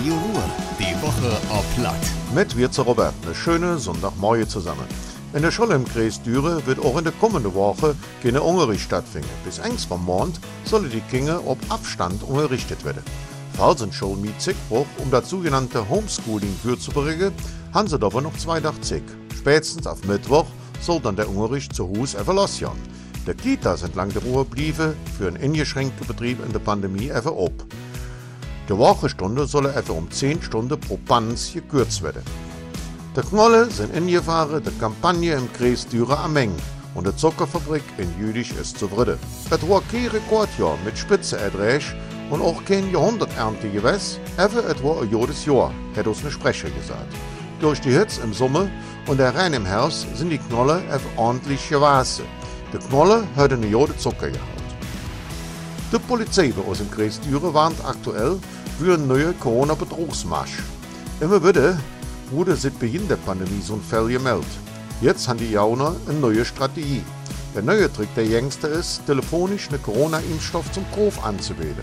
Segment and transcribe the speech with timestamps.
[0.00, 0.44] Radio Ruhr,
[0.78, 2.00] die Woche auf Platt.
[2.34, 4.86] Mit Wirzer Robert, eine schöne Sonntagmorgen zusammen.
[5.34, 9.28] In der Schule im Kreis Düre wird auch in der kommenden Woche keine Unterricht stattfinden.
[9.44, 13.02] Bis engs vom Mond sollen die Kinder auf Abstand unterrichtet werden.
[13.58, 17.32] Falls ein Schulmiet Zickbruch, um das sogenannte Homeschooling vorzubringen,
[17.74, 19.02] haben sie aber noch zwei Tage.
[19.36, 20.46] Spätestens auf Mittwoch
[20.80, 22.80] soll dann der Unterricht zu Hause verlassen werden.
[23.26, 27.52] Der Kitas entlang der Ruhe blieven für einen eingeschränkten Betrieb in der Pandemie einfach ab.
[28.70, 32.22] Die Wochenstunde soll einfach um 10 Stunden pro Bands gekürzt werden.
[33.16, 36.54] Die Knolle sind ingefahren, die Kampagne im Kreis Dürer am Meng
[36.94, 39.18] und die Zuckerfabrik in Jülich ist zufrieden.
[39.50, 41.96] Es war kein Rekordjahr mit Spitzeerträgen
[42.30, 46.70] und auch kein Jahrhunderternte gewesen, aber es war ein jedes Jahr, hat uns ein Sprecher
[46.70, 47.12] gesagt.
[47.58, 48.68] Durch die Hitze im Sommer
[49.08, 50.80] und der Rhein im Herbst sind die Knolle
[51.16, 52.24] ordentlich gewachsen.
[52.72, 54.59] Die Knolle hat eine Jode Zucker gehabt.
[55.92, 58.38] Die Polizei bei uns im Kreis Düren warnt aktuell
[58.78, 60.62] für einen neuen Corona-Betrugsmarsch.
[61.20, 61.80] Immer wieder
[62.30, 64.46] wurde seit Beginn der Pandemie so ein Fall gemeldet.
[65.00, 67.02] Jetzt haben die Jauner eine neue Strategie.
[67.56, 71.82] Der neue Trick der Jüngste ist, telefonisch einen Corona-Impfstoff zum Kauf anzuwählen.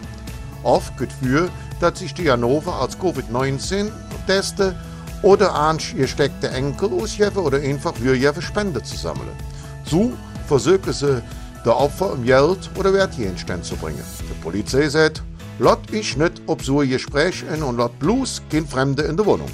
[0.64, 1.49] Oft geht für,
[1.81, 3.92] dass sich die Janova als Covid-19
[4.25, 4.73] testen
[5.21, 9.36] oder angesteckte Enkel ausgeben oder einfach für Spende zu sammeln.
[9.83, 10.14] So
[10.47, 11.21] versuchen sie,
[11.68, 14.04] der Opfer um Geld oder Wertgegenstände zu bringen.
[14.22, 15.22] Die Polizei sagt,
[15.60, 19.26] lot ich nicht ob so ein Gespräch in und lot bloß kein Fremde in der
[19.26, 19.52] Wohnung.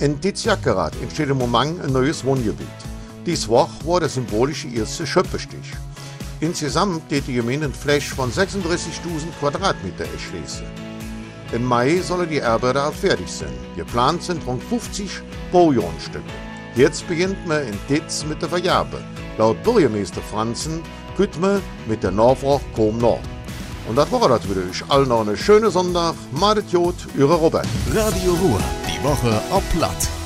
[0.00, 2.66] In Tizjakarat entsteht im Moment ein neues Wohngebiet.
[3.26, 5.72] Dies Woche war der symbolische erste Schöppestich.
[6.40, 10.66] Insgesamt geht die Gemeinde eine Fläche von 36.000 Quadratmeter erschließen.
[11.52, 13.52] Im Mai sollen die Arbeiter auch fertig sein.
[13.76, 15.20] Geplant sind rund 50
[15.52, 16.51] Baujahrstücke.
[16.74, 18.98] Jetzt beginnt man in Titz mit der Vergabe.
[19.36, 20.82] Laut Bürgermeister Franzen
[21.16, 23.20] könnte man mit der Nachfrage kaum noch.
[23.88, 24.62] Und das war das wieder.
[24.70, 26.14] Ich allen noch einen schönen Sonntag.
[26.30, 27.66] Madet Jod, Ihre Robert.
[27.92, 30.21] Radio Ruhr, die Woche auf Platt.